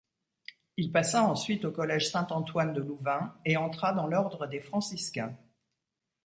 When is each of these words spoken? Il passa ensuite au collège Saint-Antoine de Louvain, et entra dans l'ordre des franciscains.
Il 0.77 0.91
passa 0.91 1.23
ensuite 1.23 1.63
au 1.65 1.69
collège 1.71 2.09
Saint-Antoine 2.09 2.73
de 2.73 2.81
Louvain, 2.81 3.37
et 3.45 3.55
entra 3.55 3.93
dans 3.93 4.07
l'ordre 4.07 4.47
des 4.47 4.59
franciscains. 4.59 5.37